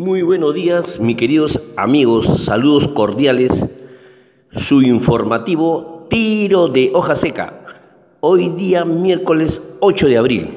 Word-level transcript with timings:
Muy 0.00 0.22
buenos 0.22 0.54
días, 0.54 1.00
mis 1.00 1.16
queridos 1.16 1.60
amigos, 1.76 2.44
saludos 2.44 2.86
cordiales. 2.86 3.66
Su 4.52 4.80
informativo 4.80 6.06
Tiro 6.08 6.68
de 6.68 6.92
hoja 6.94 7.16
seca. 7.16 7.64
Hoy 8.20 8.50
día 8.50 8.84
miércoles 8.84 9.60
8 9.80 10.06
de 10.06 10.16
abril. 10.16 10.50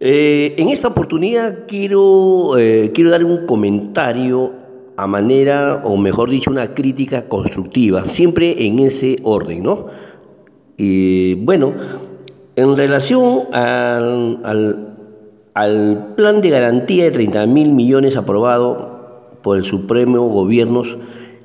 Eh, 0.00 0.54
en 0.58 0.68
esta 0.68 0.88
oportunidad 0.88 1.60
quiero, 1.66 2.58
eh, 2.58 2.92
quiero 2.92 3.10
dar 3.10 3.24
un 3.24 3.46
comentario 3.46 4.52
a 4.98 5.06
manera, 5.06 5.80
o 5.82 5.96
mejor 5.96 6.28
dicho, 6.28 6.50
una 6.50 6.74
crítica 6.74 7.26
constructiva, 7.26 8.04
siempre 8.04 8.66
en 8.66 8.80
ese 8.80 9.16
orden, 9.22 9.62
¿no? 9.62 9.86
Y 10.76 11.36
bueno, 11.36 11.72
en 12.54 12.76
relación 12.76 13.44
al 13.54 14.97
plan 16.16 16.40
de 16.40 16.50
garantía 16.50 17.04
de 17.04 17.10
30 17.10 17.46
mil 17.46 17.72
millones 17.72 18.16
aprobado 18.16 19.38
por 19.42 19.56
el 19.56 19.64
Supremo 19.64 20.28
Gobierno, 20.28 20.82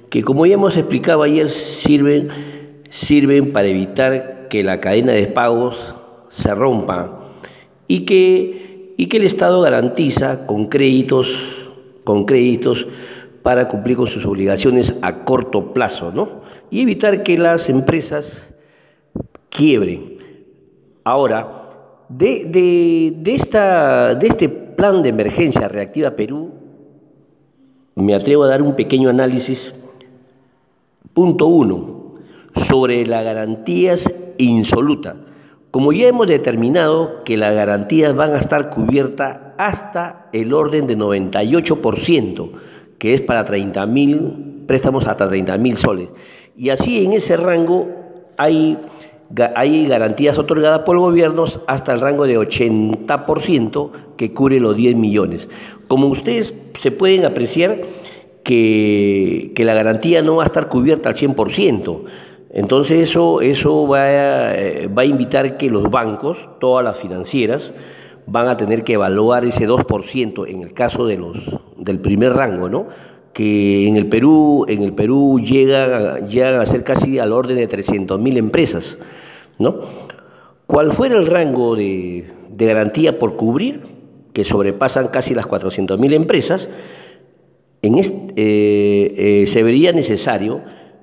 que 0.09 0.23
como 0.23 0.45
ya 0.45 0.55
hemos 0.55 0.77
explicado 0.77 1.23
ayer, 1.23 1.49
sirven, 1.49 2.29
sirven 2.89 3.51
para 3.51 3.67
evitar 3.67 4.47
que 4.49 4.63
la 4.63 4.79
cadena 4.79 5.13
de 5.13 5.27
pagos 5.27 5.95
se 6.29 6.53
rompa 6.53 7.31
y 7.87 8.01
que, 8.01 8.93
y 8.97 9.07
que 9.07 9.17
el 9.17 9.23
Estado 9.23 9.61
garantiza 9.61 10.45
con 10.45 10.67
créditos, 10.67 11.71
con 12.03 12.25
créditos 12.25 12.87
para 13.41 13.67
cumplir 13.67 13.97
con 13.97 14.07
sus 14.07 14.25
obligaciones 14.25 14.99
a 15.01 15.23
corto 15.25 15.73
plazo, 15.73 16.11
¿no? 16.13 16.41
Y 16.69 16.81
evitar 16.81 17.23
que 17.23 17.37
las 17.37 17.69
empresas 17.69 18.53
quiebren. 19.49 20.17
Ahora, 21.03 21.62
de, 22.17 23.21
esta, 23.25 24.15
de 24.15 24.27
este 24.27 24.49
plan 24.49 25.01
de 25.01 25.09
emergencia 25.09 25.67
reactiva 25.67 26.11
Perú, 26.11 26.51
me 27.95 28.15
atrevo 28.15 28.43
a 28.43 28.47
dar 28.47 28.61
un 28.61 28.75
pequeño 28.75 29.09
análisis. 29.09 29.73
Punto 31.13 31.45
uno, 31.45 32.13
sobre 32.55 33.05
las 33.05 33.23
garantías 33.23 34.11
insolutas. 34.37 35.15
Como 35.71 35.91
ya 35.91 36.07
hemos 36.07 36.27
determinado 36.27 37.23
que 37.23 37.37
las 37.37 37.53
garantías 37.55 38.15
van 38.15 38.33
a 38.33 38.39
estar 38.39 38.69
cubiertas 38.69 39.39
hasta 39.57 40.29
el 40.33 40.53
orden 40.53 40.87
de 40.87 40.97
98%, 40.97 42.49
que 42.97 43.13
es 43.13 43.21
para 43.21 43.43
30 43.43 43.85
mil 43.87 44.53
préstamos 44.67 45.07
hasta 45.07 45.27
30 45.27 45.57
mil 45.57 45.77
soles. 45.77 46.09
Y 46.55 46.69
así 46.69 47.03
en 47.03 47.13
ese 47.13 47.37
rango 47.37 47.89
hay 48.37 48.77
hay 49.55 49.87
garantías 49.87 50.37
otorgadas 50.37 50.79
por 50.79 50.97
gobiernos 50.99 51.59
hasta 51.67 51.93
el 51.93 52.01
rango 52.01 52.27
de 52.27 52.37
80% 52.37 53.91
que 54.17 54.33
cubre 54.33 54.59
los 54.59 54.75
10 54.75 54.95
millones. 54.95 55.49
Como 55.87 56.07
ustedes 56.07 56.53
se 56.77 56.91
pueden 56.91 57.25
apreciar 57.25 57.81
que, 58.43 59.53
la 59.57 59.73
garantía 59.73 60.21
no 60.21 60.35
va 60.35 60.43
a 60.43 60.45
estar 60.45 60.67
cubierta 60.69 61.09
al 61.09 61.15
100%. 61.15 62.01
Entonces 62.51 63.09
eso, 63.09 63.41
eso 63.41 63.87
va, 63.87 64.03
a, 64.03 64.55
eh, 64.55 64.87
va 64.87 65.01
a 65.01 65.05
invitar 65.05 65.57
que 65.57 65.71
los 65.71 65.89
bancos, 65.89 66.49
todas 66.59 66.85
las 66.85 66.97
financieras, 66.97 67.73
van 68.27 68.47
a 68.47 68.57
tener 68.57 68.83
que 68.83 68.93
evaluar 68.93 69.43
ese 69.45 69.67
2% 69.67 70.47
en 70.47 70.61
el 70.61 70.73
caso 70.73 71.05
de 71.07 71.17
los, 71.17 71.37
del 71.77 71.99
primer 71.99 72.33
rango, 72.33 72.69
¿no? 72.69 72.87
Que 73.33 73.87
en 73.87 73.97
el 73.97 74.07
Perú, 74.07 74.65
en 74.67 74.83
el 74.83 74.93
Perú 74.93 75.39
llegan, 75.39 76.27
llegan 76.27 76.61
a 76.61 76.65
ser 76.65 76.83
casi 76.83 77.19
al 77.19 77.33
orden 77.33 77.57
de 77.57 77.67
300.000 77.67 78.37
empresas. 78.37 78.99
¿no? 79.59 79.81
¿Cuál 80.67 80.91
fuera 80.91 81.17
el 81.17 81.25
rango 81.25 81.75
de, 81.75 82.25
garantía 82.57 83.19
por 83.19 83.35
cubrir, 83.35 83.81
que 84.33 84.43
sobrepasan 84.43 85.09
casi 85.09 85.33
las 85.33 85.47
400.000 85.47 86.13
empresas, 86.13 86.69
en 87.81 87.95
eh, 87.99 89.43
se 89.45 89.63
vería 89.63 89.91
necesario, 89.91 90.61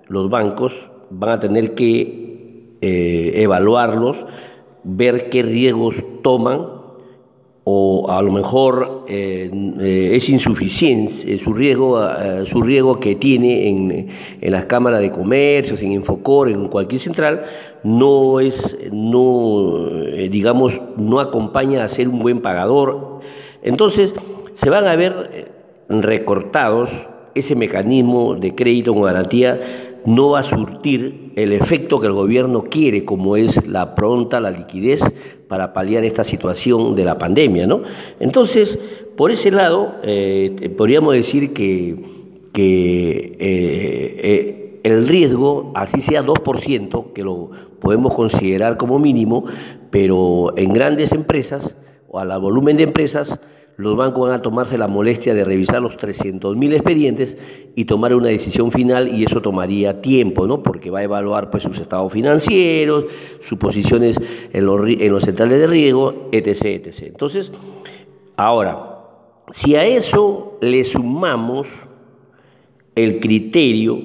los 0.08 0.30
bancos 0.30 0.90
van 1.10 1.30
a 1.30 1.40
tener 1.40 1.74
que 1.74 2.76
eh, 2.80 3.32
evaluarlos, 3.36 4.24
ver 4.82 5.28
qué 5.28 5.42
riesgos 5.42 5.96
toman 6.22 6.79
o 7.64 8.10
a 8.10 8.22
lo 8.22 8.32
mejor 8.32 9.04
eh, 9.08 9.50
eh, 9.80 10.10
es 10.14 10.28
insuficiente 10.28 11.38
su 11.38 11.52
riesgo, 11.52 12.02
eh, 12.02 12.44
su 12.46 12.62
riesgo 12.62 12.98
que 12.98 13.16
tiene 13.16 13.68
en, 13.68 14.08
las 14.50 14.64
cámaras 14.64 15.00
de 15.00 15.10
comercios, 15.10 15.82
en 15.82 15.92
Infocor, 15.92 16.48
en 16.48 16.68
cualquier 16.68 17.00
central, 17.00 17.44
no 17.84 18.40
es, 18.40 18.78
no, 18.92 19.86
digamos, 20.30 20.80
no 20.96 21.20
acompaña 21.20 21.84
a 21.84 21.88
ser 21.88 22.08
un 22.08 22.20
buen 22.20 22.40
pagador. 22.40 23.20
Entonces, 23.62 24.14
se 24.54 24.70
van 24.70 24.86
a 24.86 24.96
ver 24.96 25.52
recortados 25.88 27.08
ese 27.34 27.54
mecanismo 27.54 28.34
de 28.34 28.54
crédito 28.54 28.92
con 28.94 29.02
garantía 29.02 29.60
no 30.06 30.30
va 30.30 30.40
a 30.40 30.42
surtir 30.42 31.32
el 31.36 31.52
efecto 31.52 31.98
que 31.98 32.06
el 32.06 32.12
gobierno 32.12 32.64
quiere, 32.64 33.04
como 33.04 33.36
es 33.36 33.66
la 33.66 33.94
pronta, 33.94 34.40
la 34.40 34.50
liquidez, 34.50 35.02
para 35.48 35.72
paliar 35.72 36.04
esta 36.04 36.24
situación 36.24 36.94
de 36.94 37.04
la 37.04 37.18
pandemia. 37.18 37.66
¿no? 37.66 37.82
Entonces, 38.20 38.78
por 39.16 39.30
ese 39.30 39.50
lado, 39.50 39.96
eh, 40.02 40.72
podríamos 40.76 41.14
decir 41.14 41.52
que, 41.52 41.96
que 42.52 43.36
eh, 43.38 44.20
eh, 44.22 44.80
el 44.84 45.08
riesgo, 45.08 45.72
así 45.74 46.00
sea 46.00 46.22
2%, 46.24 47.12
que 47.12 47.22
lo 47.22 47.50
podemos 47.80 48.14
considerar 48.14 48.76
como 48.76 48.98
mínimo, 48.98 49.44
pero 49.90 50.56
en 50.56 50.72
grandes 50.72 51.12
empresas 51.12 51.76
o 52.08 52.18
a 52.18 52.24
la 52.24 52.38
volumen 52.38 52.76
de 52.76 52.84
empresas, 52.84 53.40
los 53.76 53.96
bancos 53.96 54.28
van 54.28 54.38
a 54.38 54.42
tomarse 54.42 54.76
la 54.76 54.88
molestia 54.88 55.34
de 55.34 55.44
revisar 55.44 55.80
los 55.80 55.96
300.000 55.96 56.72
expedientes 56.74 57.38
y 57.74 57.86
tomar 57.86 58.14
una 58.14 58.28
decisión 58.28 58.70
final 58.70 59.08
y 59.08 59.24
eso 59.24 59.40
tomaría 59.40 60.02
tiempo, 60.02 60.46
¿no? 60.46 60.62
Porque 60.62 60.90
va 60.90 60.98
a 60.98 61.04
evaluar 61.04 61.50
pues 61.50 61.62
sus 61.62 61.78
estados 61.78 62.12
financieros, 62.12 63.06
sus 63.40 63.58
posiciones 63.58 64.20
en 64.52 64.66
los, 64.66 64.86
en 64.86 65.12
los 65.12 65.24
centrales 65.24 65.60
de 65.60 65.66
riesgo, 65.66 66.28
etc. 66.30 66.92
Entonces, 67.02 67.52
ahora, 68.36 68.98
si 69.50 69.76
a 69.76 69.84
eso 69.84 70.58
le 70.60 70.84
sumamos 70.84 71.88
el 72.94 73.20
criterio 73.20 73.98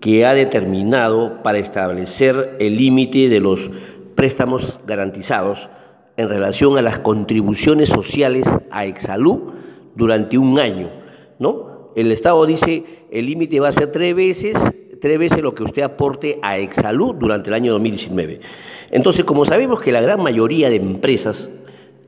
que 0.00 0.26
ha 0.26 0.34
determinado 0.34 1.42
para 1.42 1.58
establecer 1.58 2.56
el 2.58 2.76
límite 2.76 3.28
de 3.28 3.40
los 3.40 3.70
préstamos 4.14 4.80
garantizados, 4.86 5.68
en 6.16 6.28
relación 6.28 6.78
a 6.78 6.82
las 6.82 6.98
contribuciones 6.98 7.88
sociales 7.88 8.46
a 8.70 8.86
Exalud 8.86 9.52
durante 9.94 10.38
un 10.38 10.58
año, 10.58 10.90
¿no? 11.38 11.92
El 11.94 12.12
Estado 12.12 12.44
dice 12.46 12.84
el 13.10 13.26
límite 13.26 13.60
va 13.60 13.68
a 13.68 13.72
ser 13.72 13.90
tres 13.90 14.14
veces, 14.14 14.54
tres 15.00 15.18
veces 15.18 15.42
lo 15.42 15.54
que 15.54 15.62
usted 15.62 15.82
aporte 15.82 16.38
a 16.42 16.58
Exalud 16.58 17.14
durante 17.14 17.50
el 17.50 17.54
año 17.54 17.72
2019. 17.72 18.40
Entonces, 18.90 19.24
como 19.24 19.44
sabemos 19.44 19.80
que 19.80 19.92
la 19.92 20.00
gran 20.00 20.22
mayoría 20.22 20.68
de 20.68 20.76
empresas, 20.76 21.50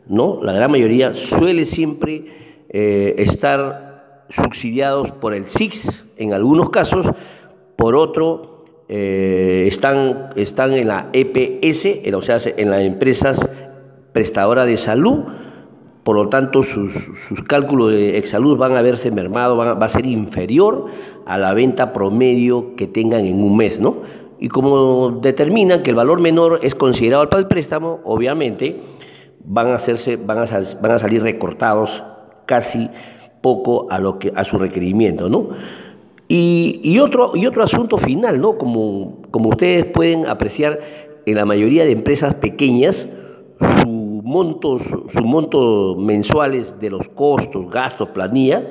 ¿no? 0.06 0.40
La 0.42 0.52
gran 0.52 0.70
mayoría 0.70 1.14
suele 1.14 1.64
siempre 1.64 2.26
eh, 2.68 3.14
estar 3.18 4.26
subsidiados 4.30 5.12
por 5.12 5.34
el 5.34 5.46
SIX 5.46 6.04
en 6.18 6.34
algunos 6.34 6.70
casos, 6.70 7.06
por 7.76 7.96
otro 7.96 8.64
eh, 8.88 9.64
están, 9.66 10.30
están 10.36 10.72
en 10.72 10.88
la 10.88 11.08
EPS, 11.12 12.12
o 12.14 12.22
sea, 12.22 12.38
en 12.56 12.70
las 12.70 12.82
empresas 12.82 13.48
prestadora 14.18 14.66
de 14.66 14.76
salud, 14.76 15.26
por 16.02 16.16
lo 16.16 16.28
tanto 16.28 16.64
sus, 16.64 17.08
cálculos 17.46 17.92
de 17.92 18.18
exalud 18.18 18.58
van 18.58 18.76
a 18.76 18.82
verse 18.82 19.12
mermados, 19.12 19.56
va 19.56 19.84
a 19.86 19.88
ser 19.88 20.06
inferior 20.06 20.86
a 21.24 21.38
la 21.38 21.54
venta 21.54 21.92
promedio 21.92 22.74
que 22.74 22.88
tengan 22.88 23.24
en 23.26 23.40
un 23.40 23.56
mes, 23.56 23.78
¿no? 23.78 23.98
Y 24.40 24.48
como 24.48 25.20
determinan 25.22 25.84
que 25.84 25.90
el 25.90 25.96
valor 25.96 26.20
menor 26.20 26.58
es 26.64 26.74
considerado 26.74 27.30
para 27.30 27.42
el 27.42 27.46
préstamo, 27.46 28.00
obviamente 28.02 28.82
van 29.44 29.68
a, 29.68 29.74
hacerse, 29.74 30.16
van 30.16 30.38
a 30.38 30.98
salir 30.98 31.22
recortados 31.22 32.02
casi 32.44 32.90
poco 33.40 33.86
a, 33.88 34.00
lo 34.00 34.18
que, 34.18 34.32
a 34.34 34.42
su 34.42 34.58
requerimiento, 34.58 35.28
¿no? 35.28 35.50
Y, 36.26 36.98
otro, 36.98 37.36
y 37.36 37.46
otro 37.46 37.62
asunto 37.62 37.98
final, 37.98 38.40
¿no? 38.40 38.58
Como, 38.58 39.22
como 39.30 39.50
ustedes 39.50 39.84
pueden 39.84 40.26
apreciar, 40.26 40.80
en 41.24 41.36
la 41.36 41.44
mayoría 41.44 41.84
de 41.84 41.92
empresas 41.92 42.34
pequeñas, 42.34 43.08
su 43.82 44.07
montos, 44.28 44.82
sus 44.82 45.24
montos 45.24 45.96
mensuales 45.96 46.78
de 46.78 46.90
los 46.90 47.08
costos, 47.08 47.70
gastos, 47.70 48.10
planillas, 48.10 48.64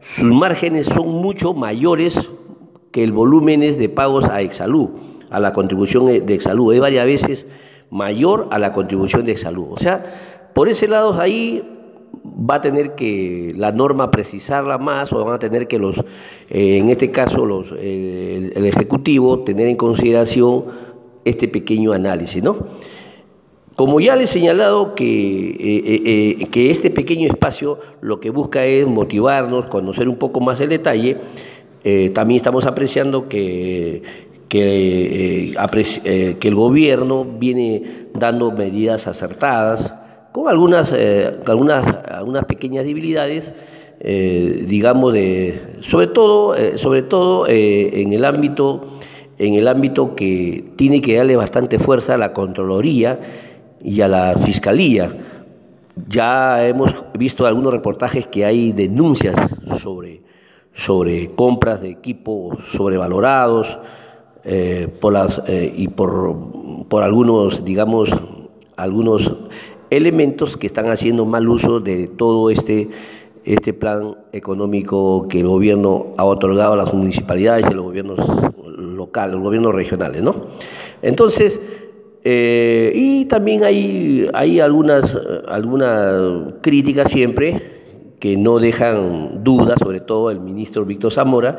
sus 0.00 0.32
márgenes 0.32 0.86
son 0.86 1.08
mucho 1.08 1.52
mayores 1.52 2.30
que 2.90 3.04
el 3.04 3.12
volumen 3.12 3.60
de 3.60 3.88
pagos 3.90 4.24
a 4.24 4.40
Exalud, 4.40 4.88
a 5.28 5.40
la 5.40 5.52
contribución 5.52 6.06
de 6.06 6.34
Exalud. 6.34 6.72
Es 6.72 6.80
varias 6.80 7.04
veces 7.04 7.46
mayor 7.90 8.48
a 8.50 8.58
la 8.58 8.72
contribución 8.72 9.24
de 9.24 9.32
Exalud. 9.32 9.66
O 9.72 9.78
sea, 9.78 10.50
por 10.54 10.70
ese 10.70 10.88
lado 10.88 11.12
ahí 11.20 11.62
va 12.24 12.56
a 12.56 12.60
tener 12.62 12.94
que 12.94 13.52
la 13.56 13.72
norma 13.72 14.10
precisarla 14.10 14.78
más 14.78 15.12
o 15.12 15.22
van 15.22 15.34
a 15.34 15.38
tener 15.38 15.68
que 15.68 15.78
los, 15.78 15.98
eh, 16.48 16.78
en 16.78 16.88
este 16.88 17.10
caso 17.10 17.44
los, 17.44 17.72
el 17.72 18.64
Ejecutivo, 18.64 19.40
tener 19.40 19.68
en 19.68 19.76
consideración 19.76 20.64
este 21.26 21.46
pequeño 21.46 21.92
análisis, 21.92 22.42
¿no? 22.42 22.56
Como 23.76 24.00
ya 24.00 24.14
les 24.14 24.30
he 24.30 24.34
señalado 24.34 24.94
que, 24.94 25.50
eh, 25.50 26.02
eh, 26.40 26.46
que 26.50 26.70
este 26.70 26.90
pequeño 26.90 27.28
espacio 27.28 27.78
lo 28.00 28.20
que 28.20 28.30
busca 28.30 28.64
es 28.64 28.86
motivarnos, 28.86 29.66
conocer 29.66 30.08
un 30.08 30.16
poco 30.16 30.40
más 30.40 30.60
el 30.60 30.68
detalle, 30.68 31.18
también 32.14 32.36
estamos 32.36 32.64
apreciando 32.64 33.28
que, 33.28 34.02
que, 34.48 35.52
el 36.42 36.54
gobierno 36.54 37.26
viene 37.26 38.08
dando 38.14 38.52
medidas 38.52 39.06
acertadas, 39.06 39.94
con 40.32 40.48
algunas, 40.48 40.94
algunas, 41.46 41.84
algunas 42.08 42.46
pequeñas 42.46 42.86
debilidades, 42.86 43.52
eh, 44.00 44.64
digamos, 44.66 45.12
de, 45.12 45.58
sobre 45.80 46.08
todo, 46.08 46.54
eh, 46.56 46.76
sobre 46.78 47.02
todo 47.02 47.46
eh, 47.46 48.02
en, 48.02 48.12
el 48.12 48.24
ámbito, 48.24 48.98
en 49.38 49.54
el 49.54 49.68
ámbito 49.68 50.14
que 50.14 50.64
tiene 50.76 51.00
que 51.00 51.16
darle 51.16 51.36
bastante 51.36 51.78
fuerza 51.78 52.14
a 52.14 52.18
la 52.18 52.32
Contraloría 52.32 53.18
y 53.84 54.00
a 54.00 54.08
la 54.08 54.36
Fiscalía. 54.36 55.16
Ya 56.08 56.66
hemos 56.66 56.92
visto 57.16 57.46
algunos 57.46 57.72
reportajes 57.72 58.26
que 58.26 58.44
hay 58.44 58.72
denuncias 58.72 59.36
sobre, 59.78 60.22
sobre 60.72 61.30
compras 61.30 61.82
de 61.82 61.90
equipos 61.90 62.64
sobrevalorados 62.72 63.78
por 65.00 65.12
las, 65.12 65.40
y 65.48 65.86
por, 65.88 66.88
por 66.88 67.04
algunos, 67.04 67.64
digamos, 67.64 68.10
algunos 68.76 69.36
elementos 69.90 70.56
que 70.56 70.66
están 70.66 70.90
haciendo 70.90 71.24
mal 71.24 71.48
uso 71.48 71.78
de 71.78 72.08
todo 72.08 72.50
este 72.50 72.88
este 73.44 73.74
plan 73.74 74.16
económico 74.32 75.28
que 75.28 75.40
el 75.40 75.46
gobierno 75.46 76.14
ha 76.16 76.24
otorgado 76.24 76.72
a 76.72 76.76
las 76.76 76.94
municipalidades 76.94 77.66
y 77.68 77.72
a 77.72 77.76
los 77.76 77.84
gobiernos 77.84 78.18
locales, 78.76 79.34
los 79.34 79.42
gobiernos 79.42 79.74
regionales, 79.74 80.22
¿no? 80.22 80.34
Entonces, 81.02 81.60
eh, 82.24 82.90
y 82.94 83.26
también 83.26 83.64
hay, 83.64 84.28
hay 84.32 84.60
algunas, 84.60 85.18
algunas 85.46 86.54
críticas 86.62 87.10
siempre 87.10 87.74
que 88.18 88.38
no 88.38 88.58
dejan 88.58 89.44
dudas, 89.44 89.78
sobre 89.78 90.00
todo 90.00 90.30
el 90.30 90.40
ministro 90.40 90.86
Víctor 90.86 91.12
Zamora, 91.12 91.58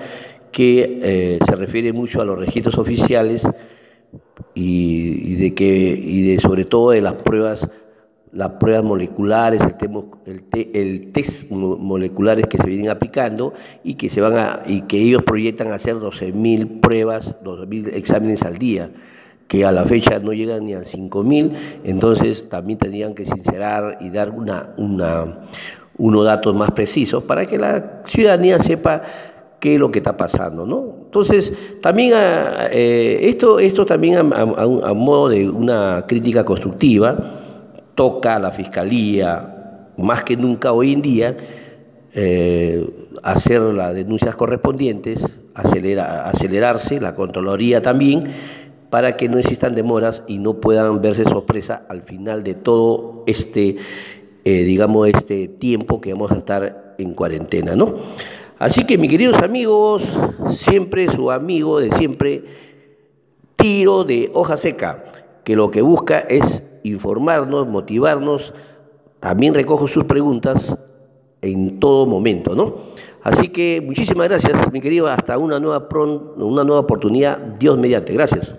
que 0.52 1.00
eh, 1.04 1.40
se 1.46 1.56
refiere 1.56 1.94
mucho 1.94 2.22
a 2.22 2.26
los 2.26 2.40
registros 2.40 2.80
oficiales 2.80 3.48
y, 4.56 5.36
de 5.36 5.54
que, 5.54 5.66
y 5.68 6.28
de 6.28 6.40
sobre 6.40 6.66
todo 6.66 6.92
de 6.92 7.02
las 7.02 7.14
pruebas 7.14 7.70
las 8.32 8.50
pruebas 8.54 8.84
moleculares, 8.84 9.62
el, 10.26 11.12
test 11.14 11.52
moleculares 11.52 12.48
que 12.48 12.58
se 12.58 12.68
vienen 12.68 12.90
aplicando 12.90 13.54
y 13.82 13.94
que, 13.94 14.10
se 14.10 14.20
van 14.20 14.38
a, 14.38 14.64
y 14.66 14.82
que 14.82 14.98
ellos 14.98 15.24
proyectan 15.24 15.72
hacer 15.72 15.96
12.000 15.96 16.82
pruebas, 16.82 17.38
12.000 17.44 17.94
exámenes 17.94 18.44
al 18.44 18.58
día, 18.58 18.92
que 19.48 19.66
a 19.66 19.72
la 19.72 19.86
fecha 19.86 20.20
no 20.20 20.34
llegan 20.34 20.66
ni 20.66 20.74
a 20.74 20.82
5.000, 20.82 21.52
entonces 21.84 22.50
también 22.50 22.80
tendrían 22.80 23.14
que 23.14 23.26
sincerar 23.26 23.98
y 24.02 24.10
dar 24.10 24.32
una, 24.32 24.74
una, 24.78 25.42
unos 25.98 26.26
datos 26.26 26.56
más 26.56 26.72
precisos 26.72 27.24
para 27.24 27.46
que 27.46 27.58
la 27.58 28.02
ciudadanía 28.06 28.58
sepa 28.60 29.04
qué 29.60 29.76
es 29.76 29.80
lo 29.80 29.92
que 29.92 30.00
está 30.00 30.18
pasando, 30.18 30.66
¿no? 30.66 30.96
Entonces, 31.06 31.80
también 31.82 32.14
ah, 32.16 32.68
eh, 32.72 33.20
esto, 33.24 33.60
esto 33.60 33.86
también 33.86 34.18
a 34.18 34.94
modo 34.94 35.30
de 35.30 35.50
una 35.50 36.06
crítica 36.08 36.44
constructiva, 36.44 37.42
toca 37.96 38.36
a 38.36 38.40
la 38.40 38.52
Fiscalía, 38.52 39.88
más 39.98 40.24
que 40.24 40.36
nunca 40.36 40.74
hoy 40.74 40.94
en 40.94 41.02
día, 41.02 41.38
eh, 42.14 42.88
hacer 43.24 43.62
las 43.62 43.96
denuncias 43.96 44.36
correspondientes, 44.36 45.40
acelerarse, 45.54 47.00
la 47.00 47.16
Contraloría 47.16 47.82
también, 47.82 48.24
para 48.90 49.18
que 49.18 49.30
no 49.30 49.38
existan 49.38 49.76
demoras 49.76 50.24
y 50.28 50.38
no 50.38 50.56
puedan 50.56 51.02
verse 51.02 51.24
sorpresa 51.24 51.86
al 51.90 52.02
final 52.02 52.44
de 52.44 52.54
todo 52.54 53.24
este, 53.28 53.78
eh, 54.46 54.64
digamos, 54.64 55.08
este 55.08 55.48
tiempo 55.48 56.02
que 56.02 56.14
vamos 56.14 56.32
a 56.32 56.36
estar 56.36 56.96
en 56.98 57.14
cuarentena, 57.14 57.76
¿no? 57.76 57.96
Así 58.58 58.86
que, 58.86 58.98
mis 58.98 59.12
queridos 59.12 59.40
amigos, 59.40 60.18
siempre 60.50 61.10
su 61.10 61.30
amigo 61.30 61.80
de 61.80 61.92
siempre, 61.92 62.44
tiro 63.58 64.04
de 64.06 64.32
hoja 64.34 64.56
seca, 64.56 65.04
que 65.44 65.56
lo 65.56 65.72
que 65.72 65.82
busca 65.82 66.20
es 66.20 66.64
informarnos, 66.84 67.68
motivarnos, 67.68 68.54
también 69.20 69.54
recojo 69.54 69.88
sus 69.88 70.06
preguntas 70.06 70.78
en 71.42 71.80
todo 71.80 72.06
momento, 72.06 72.56
¿no? 72.56 72.76
Así 73.24 73.50
que 73.50 73.82
muchísimas 73.84 74.30
gracias, 74.30 74.72
mi 74.72 74.80
querido, 74.80 75.08
hasta 75.08 75.38
una 75.38 75.60
nueva, 75.60 75.88
una 76.38 76.64
nueva 76.64 76.82
oportunidad, 76.82 77.38
Dios 77.38 77.78
mediante. 77.78 78.14
Gracias. 78.14 78.56